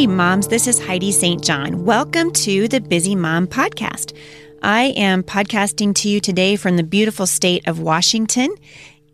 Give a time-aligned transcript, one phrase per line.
[0.00, 1.44] Hey, moms, this is Heidi St.
[1.44, 1.84] John.
[1.84, 4.16] Welcome to the Busy Mom Podcast.
[4.62, 8.48] I am podcasting to you today from the beautiful state of Washington,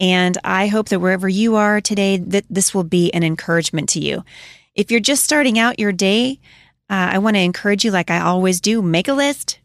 [0.00, 4.00] and I hope that wherever you are today, that this will be an encouragement to
[4.00, 4.22] you.
[4.76, 6.38] If you're just starting out your day,
[6.88, 9.58] uh, I want to encourage you, like I always do, make a list.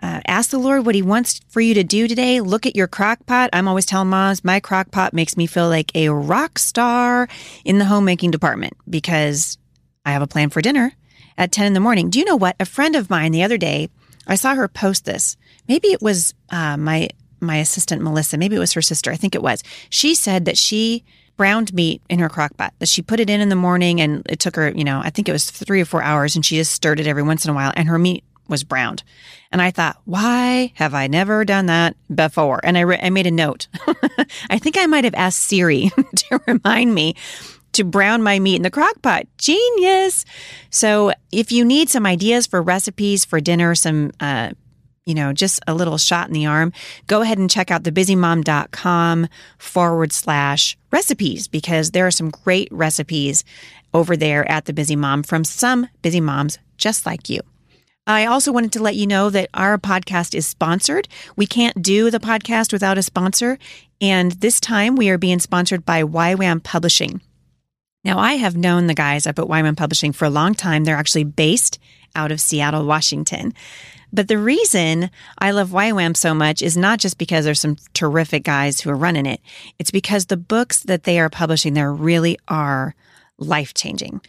[0.00, 2.40] Uh, ask the Lord what He wants for you to do today.
[2.40, 3.50] Look at your crock pot.
[3.52, 7.26] I'm always telling moms, my crock pot makes me feel like a rock star
[7.64, 9.55] in the homemaking department because
[10.06, 10.92] I have a plan for dinner
[11.36, 12.08] at 10 in the morning.
[12.08, 12.56] Do you know what?
[12.58, 13.90] A friend of mine the other day,
[14.26, 15.36] I saw her post this.
[15.68, 18.38] Maybe it was uh, my my assistant Melissa.
[18.38, 19.10] Maybe it was her sister.
[19.10, 19.62] I think it was.
[19.90, 21.04] She said that she
[21.36, 22.72] browned meat in her crock pot.
[22.78, 25.10] That she put it in in the morning, and it took her, you know, I
[25.10, 27.50] think it was three or four hours, and she just stirred it every once in
[27.50, 29.02] a while, and her meat was browned.
[29.52, 32.60] And I thought, why have I never done that before?
[32.62, 33.68] And I, re- I made a note.
[34.50, 37.16] I think I might have asked Siri to remind me
[37.76, 39.26] to brown my meat in the crock pot.
[39.38, 40.24] Genius.
[40.70, 44.50] So if you need some ideas for recipes for dinner, some, uh,
[45.04, 46.72] you know, just a little shot in the arm,
[47.06, 53.44] go ahead and check out thebusymom.com forward slash recipes because there are some great recipes
[53.94, 57.40] over there at the Busy Mom from some busy moms just like you.
[58.08, 61.08] I also wanted to let you know that our podcast is sponsored.
[61.34, 63.58] We can't do the podcast without a sponsor.
[64.00, 67.20] And this time we are being sponsored by YWAM Publishing.
[68.06, 70.84] Now, I have known the guys up at YWAM Publishing for a long time.
[70.84, 71.80] They're actually based
[72.14, 73.52] out of Seattle, Washington.
[74.12, 75.10] But the reason
[75.40, 78.96] I love YWAM so much is not just because there's some terrific guys who are
[78.96, 79.40] running it.
[79.80, 82.94] It's because the books that they are publishing there really are
[83.38, 84.20] life changing.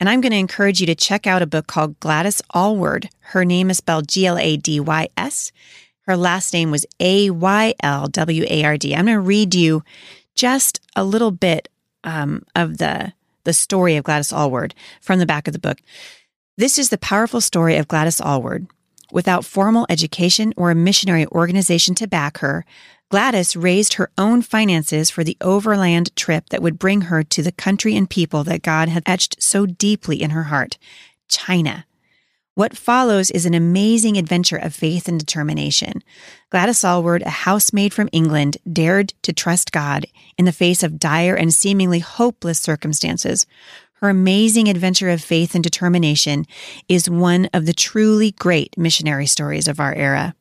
[0.00, 3.10] And I'm going to encourage you to check out a book called Gladys Aylward.
[3.20, 5.52] Her name is spelled G L A D Y S.
[6.06, 8.96] Her last name was A Y L W A R D.
[8.96, 9.84] I'm going to read you
[10.34, 11.68] just a little bit
[12.02, 13.12] um, of the
[13.46, 15.78] the story of Gladys Aylward from the back of the book.
[16.58, 18.66] This is the powerful story of Gladys Aylward.
[19.10, 22.66] Without formal education or a missionary organization to back her,
[23.08, 27.52] Gladys raised her own finances for the overland trip that would bring her to the
[27.52, 30.76] country and people that God had etched so deeply in her heart
[31.28, 31.86] China.
[32.56, 36.02] What follows is an amazing adventure of faith and determination.
[36.48, 40.06] Gladys Aylward, a housemaid from England, dared to trust God
[40.38, 43.44] in the face of dire and seemingly hopeless circumstances.
[44.00, 46.46] Her amazing adventure of faith and determination
[46.88, 50.34] is one of the truly great missionary stories of our era.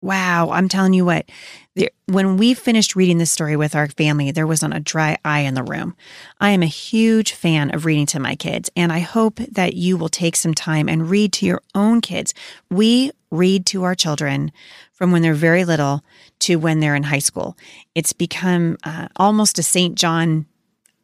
[0.00, 1.28] Wow, I'm telling you what,
[1.74, 5.40] there, when we finished reading this story with our family, there wasn't a dry eye
[5.40, 5.96] in the room.
[6.40, 9.96] I am a huge fan of reading to my kids, and I hope that you
[9.96, 12.32] will take some time and read to your own kids.
[12.70, 14.52] We read to our children
[14.92, 16.04] from when they're very little
[16.40, 17.56] to when they're in high school.
[17.96, 19.96] It's become uh, almost a St.
[19.96, 20.46] John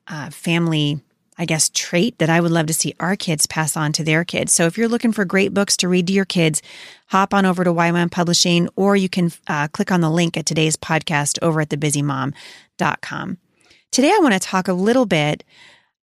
[0.07, 1.01] uh, family
[1.37, 4.25] I guess, trait that I would love to see our kids pass on to their
[4.25, 4.53] kids.
[4.53, 6.63] So if you're looking for great books to read to your kids,
[7.09, 10.47] hop on over to YWAM Publishing, or you can uh, click on the link at
[10.47, 13.39] today's podcast over at thebusymom.com.
[13.91, 15.45] Today, I want to talk a little bit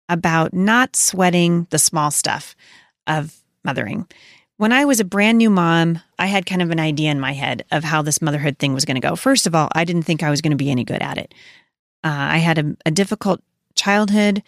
[0.09, 2.55] about not sweating the small stuff
[3.07, 4.07] of mothering.
[4.57, 7.33] When I was a brand new mom, I had kind of an idea in my
[7.33, 9.15] head of how this motherhood thing was going to go.
[9.15, 11.33] First of all, I didn't think I was going to be any good at it.
[12.03, 13.41] Uh, I had a, a difficult
[13.75, 14.41] childhood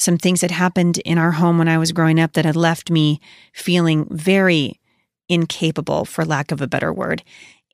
[0.00, 2.90] some things that happened in our home when I was growing up that had left
[2.90, 3.20] me
[3.52, 4.80] feeling very
[5.28, 7.22] incapable, for lack of a better word,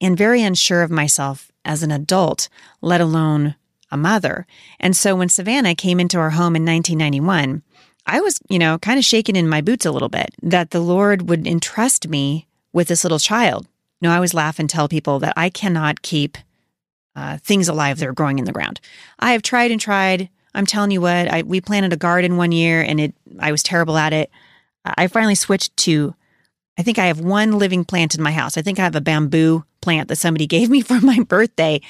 [0.01, 2.49] and very unsure of myself as an adult,
[2.81, 3.55] let alone
[3.93, 4.45] a mother.
[4.81, 7.63] And so when Savannah came into our home in 1991,
[8.07, 10.81] I was, you know, kind of shaking in my boots a little bit that the
[10.81, 13.69] Lord would entrust me with this little child.
[14.01, 16.39] You know, I always laugh and tell people that I cannot keep
[17.15, 18.81] uh, things alive that are growing in the ground.
[19.21, 22.51] I have tried and tried I'm telling you what, I, we planted a garden one
[22.51, 24.31] year and it, I was terrible at it.
[24.85, 26.15] I finally switched to,
[26.79, 28.57] I think I have one living plant in my house.
[28.57, 31.81] I think I have a bamboo plant that somebody gave me for my birthday.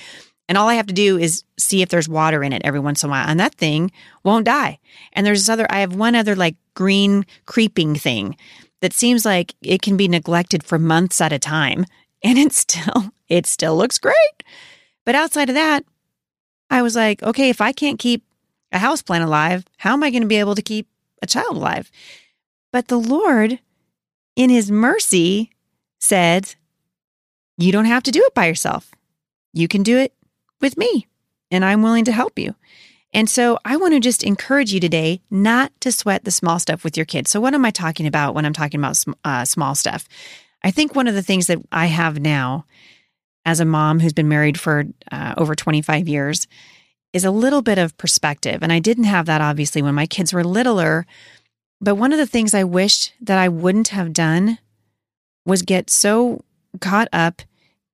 [0.48, 3.02] And all I have to do is see if there's water in it every once
[3.02, 3.26] in a while.
[3.28, 3.90] And that thing
[4.24, 4.78] won't die.
[5.12, 8.36] And there's this other, I have one other like green creeping thing
[8.80, 11.86] that seems like it can be neglected for months at a time
[12.22, 14.42] and it still it still looks great.
[15.04, 15.84] But outside of that,
[16.70, 18.24] I was like, okay, if I can't keep
[18.76, 20.86] a house plant alive, how am I going to be able to keep
[21.22, 21.90] a child alive?
[22.72, 23.58] But the Lord,
[24.36, 25.50] in his mercy,
[25.98, 26.54] said,
[27.58, 28.92] You don't have to do it by yourself.
[29.52, 30.12] You can do it
[30.60, 31.06] with me,
[31.50, 32.54] and I'm willing to help you.
[33.12, 36.84] And so I want to just encourage you today not to sweat the small stuff
[36.84, 37.30] with your kids.
[37.30, 40.06] So, what am I talking about when I'm talking about uh, small stuff?
[40.62, 42.66] I think one of the things that I have now
[43.46, 46.46] as a mom who's been married for uh, over 25 years
[47.16, 48.62] is a little bit of perspective.
[48.62, 51.06] And I didn't have that obviously when my kids were littler.
[51.80, 54.58] But one of the things I wished that I wouldn't have done
[55.46, 56.44] was get so
[56.78, 57.40] caught up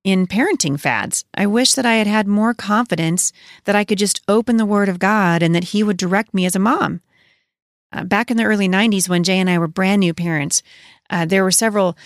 [0.03, 1.25] in parenting fads.
[1.35, 3.33] I wish that I had had more confidence
[3.65, 6.45] that I could just open the Word of God and that He would direct me
[6.45, 7.01] as a mom.
[7.93, 10.65] Uh, back in the early 90s, when Jay and I were brand new parents,
[11.11, 11.97] uh, there were several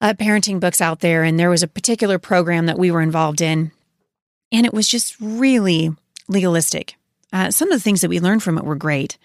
[0.00, 3.40] uh, parenting books out there, and there was a particular program that we were involved
[3.40, 3.70] in.
[4.50, 5.94] And it was just really
[6.32, 6.96] legalistic.
[7.32, 9.18] Uh, some of the things that we learned from it were great.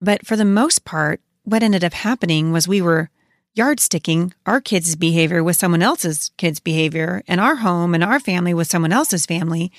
[0.00, 3.10] But for the most part, what ended up happening was we were
[3.56, 8.54] yardsticking our kids' behavior with someone else's kids' behavior and our home and our family
[8.54, 9.72] with someone else's family.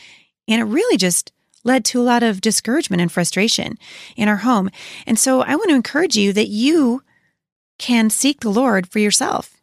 [0.48, 1.32] And it really just
[1.64, 3.78] led to a lot of discouragement and frustration
[4.16, 4.70] in our home.
[5.06, 7.04] And so I want to encourage you that you
[7.78, 9.56] can seek the Lord for yourself.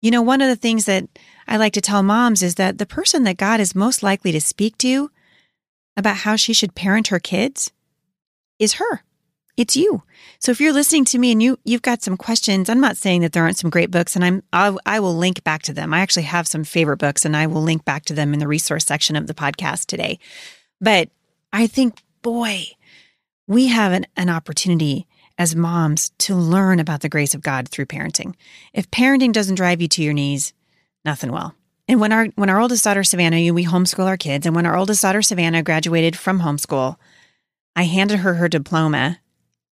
[0.00, 1.08] You know, one of the things that
[1.46, 4.40] I like to tell moms is that the person that God is most likely to
[4.40, 5.10] speak to
[5.96, 7.72] about how she should parent her kids
[8.58, 9.02] is her.
[9.56, 10.02] It's you.
[10.38, 13.20] So if you're listening to me and you you've got some questions, I'm not saying
[13.20, 15.92] that there aren't some great books, and I'm I'll, I will link back to them.
[15.92, 18.48] I actually have some favorite books, and I will link back to them in the
[18.48, 20.18] resource section of the podcast today.
[20.80, 21.10] But
[21.52, 22.64] I think, boy,
[23.46, 25.06] we have an, an opportunity
[25.36, 28.34] as moms to learn about the grace of God through parenting.
[28.72, 30.54] If parenting doesn't drive you to your knees,
[31.04, 31.54] nothing will.
[31.92, 34.76] And when our when our oldest daughter Savannah, we homeschool our kids, and when our
[34.76, 36.96] oldest daughter Savannah graduated from homeschool,
[37.76, 39.18] I handed her her diploma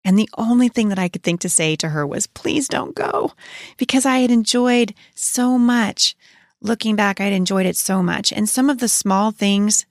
[0.05, 2.95] and the only thing that I could think to say to her was, please don't
[2.95, 3.33] go,
[3.77, 6.17] because I had enjoyed so much.
[6.63, 8.33] Looking back, I'd enjoyed it so much.
[8.33, 9.87] And some of the small things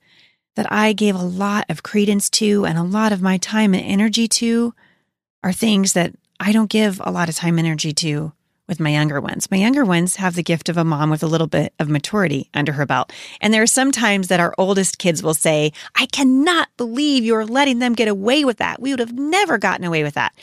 [0.56, 3.84] that I gave a lot of credence to and a lot of my time and
[3.84, 4.74] energy to
[5.44, 8.32] are things that I don't give a lot of time and energy to
[8.70, 9.50] with my younger ones.
[9.50, 12.48] My younger ones have the gift of a mom with a little bit of maturity
[12.54, 13.12] under her belt.
[13.40, 17.44] And there are some times that our oldest kids will say, I cannot believe you're
[17.44, 18.80] letting them get away with that.
[18.80, 20.34] We would have never gotten away with that.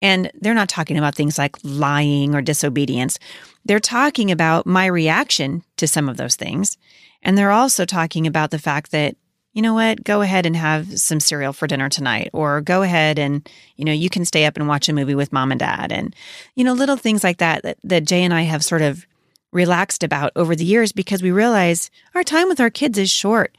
[0.00, 3.18] And they're not talking about things like lying or disobedience.
[3.66, 6.78] They're talking about my reaction to some of those things.
[7.22, 9.16] And they're also talking about the fact that
[9.56, 13.18] you know what, go ahead and have some cereal for dinner tonight, or go ahead
[13.18, 15.90] and, you know, you can stay up and watch a movie with mom and dad.
[15.90, 16.14] And,
[16.56, 19.06] you know, little things like that, that, that Jay and I have sort of
[19.52, 23.56] relaxed about over the years because we realize our time with our kids is short.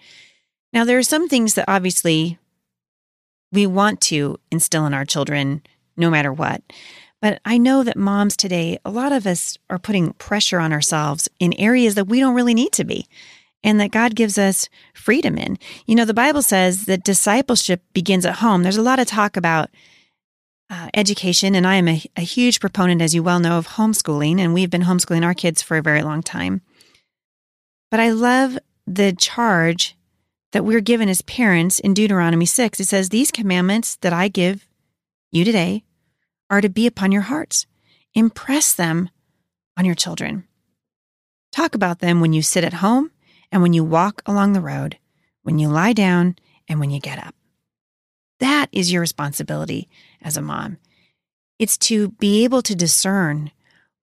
[0.72, 2.38] Now, there are some things that obviously
[3.52, 5.64] we want to instill in our children
[5.96, 6.62] no matter what.
[7.24, 11.28] But I know that moms today, a lot of us are putting pressure on ourselves
[11.40, 13.08] in areas that we don't really need to be
[13.68, 15.60] and that God gives us freedom in.
[15.86, 18.64] You know, the Bible says that discipleship begins at home.
[18.64, 19.70] There's a lot of talk about
[20.70, 24.40] uh, education, and I am a, a huge proponent, as you well know, of homeschooling,
[24.40, 26.62] and we've been homeschooling our kids for a very long time.
[27.92, 29.98] But I love the charge
[30.54, 32.80] that we're given as parents in Deuteronomy 6.
[32.80, 34.66] It says, These commandments that I give
[35.30, 35.84] you today
[36.50, 37.66] are to be upon your hearts.
[38.14, 39.10] Impress them
[39.76, 40.48] on your children.
[41.52, 43.12] Talk about them when you sit at home
[43.52, 44.98] and when you walk along the road,
[45.44, 46.36] when you lie down,
[46.68, 47.34] and when you get up.
[48.40, 49.88] That is your responsibility
[50.22, 50.78] as a mom.
[51.58, 53.52] It's to be able to discern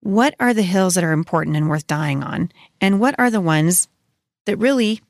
[0.01, 3.41] what are the hills that are important and worth dying on, and what are the
[3.41, 3.87] ones
[4.45, 5.01] that really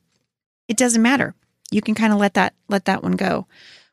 [0.68, 1.34] it doesn't matter.
[1.70, 3.46] You can kind of let that let that one go.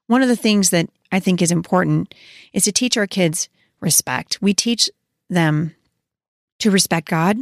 [0.08, 2.14] One of the things that I think is important
[2.52, 4.42] is to teach our kids respect.
[4.42, 4.90] We teach
[5.30, 5.76] them
[6.60, 7.38] to respect God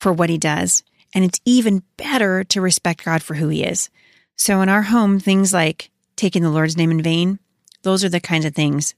[0.00, 0.82] for what he does
[1.14, 3.88] and it's even better to respect God for who he is.
[4.36, 7.38] So in our home, things like taking the Lord's name in vain,
[7.82, 8.94] those are the kinds of things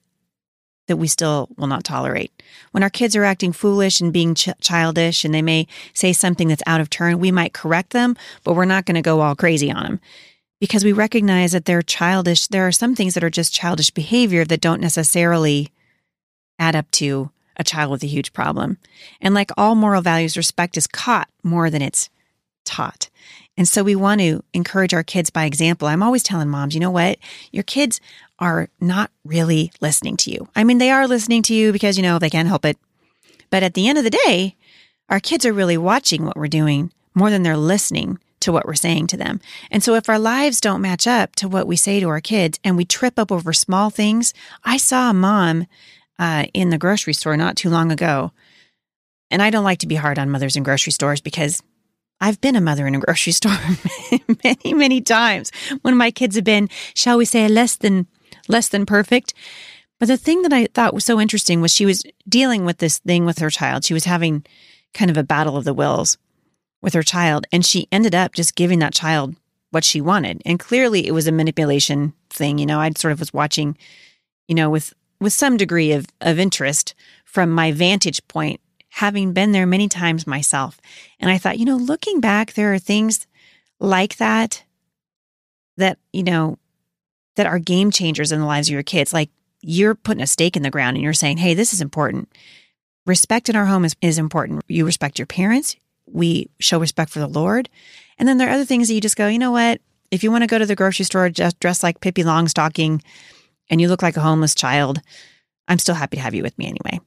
[0.86, 2.30] that we still will not tolerate.
[2.70, 6.48] When our kids are acting foolish and being ch- childish and they may say something
[6.48, 9.34] that's out of turn, we might correct them, but we're not going to go all
[9.34, 10.00] crazy on them
[10.60, 12.46] because we recognize that they're childish.
[12.46, 15.70] There are some things that are just childish behavior that don't necessarily
[16.58, 18.78] add up to a child with a huge problem.
[19.20, 22.10] And like all moral values, respect is caught more than it's
[22.64, 23.08] taught.
[23.56, 25.88] And so we want to encourage our kids by example.
[25.88, 27.18] I'm always telling moms, you know what?
[27.52, 28.00] Your kids
[28.38, 30.48] are not really listening to you.
[30.54, 32.76] I mean, they are listening to you because, you know, they can't help it.
[33.48, 34.56] But at the end of the day,
[35.08, 38.74] our kids are really watching what we're doing more than they're listening to what we're
[38.74, 39.40] saying to them.
[39.70, 42.60] And so if our lives don't match up to what we say to our kids
[42.62, 44.34] and we trip up over small things,
[44.64, 45.66] I saw a mom
[46.18, 48.32] uh, in the grocery store not too long ago.
[49.30, 51.62] And I don't like to be hard on mothers in grocery stores because
[52.20, 53.58] I've been a mother in a grocery store
[54.44, 55.50] many, many times
[55.82, 58.06] when my kids have been, shall we say, less than
[58.48, 59.34] less than perfect.
[59.98, 62.98] But the thing that I thought was so interesting was she was dealing with this
[62.98, 63.84] thing with her child.
[63.84, 64.44] She was having
[64.94, 66.18] kind of a battle of the wills
[66.82, 69.34] with her child, and she ended up just giving that child
[69.70, 70.42] what she wanted.
[70.44, 72.58] And clearly, it was a manipulation thing.
[72.58, 73.76] You know, I sort of was watching,
[74.48, 76.94] you know, with with some degree of of interest
[77.24, 80.80] from my vantage point, having been there many times myself.
[81.20, 83.26] And I thought, you know, looking back, there are things
[83.78, 84.64] like that
[85.76, 86.58] that you know
[87.36, 89.12] that are game changers in the lives of your kids.
[89.12, 89.30] Like
[89.60, 92.32] you're putting a stake in the ground and you're saying, hey, this is important.
[93.04, 94.62] Respect in our home is, is important.
[94.68, 97.68] You respect your parents, we show respect for the Lord.
[98.18, 99.80] And then there are other things that you just go, you know what?
[100.10, 103.02] If you want to go to the grocery store just dressed like Pippi Longstocking
[103.70, 105.00] and you look like a homeless child,
[105.68, 107.00] I'm still happy to have you with me anyway.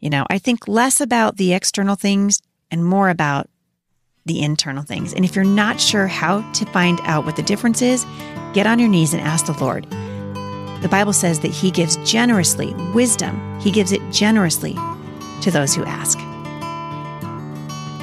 [0.00, 3.48] You know, I think less about the external things and more about
[4.26, 5.12] the internal things.
[5.14, 8.04] And if you're not sure how to find out what the difference is,
[8.52, 9.88] get on your knees and ask the Lord.
[10.82, 14.76] The Bible says that He gives generously wisdom, He gives it generously
[15.42, 16.18] to those who ask.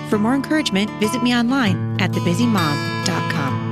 [0.10, 3.69] For more encouragement, visit me online at thebusymom.com.